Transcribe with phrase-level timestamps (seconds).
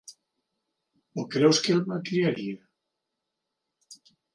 [1.21, 2.59] O creus que el malcriaria?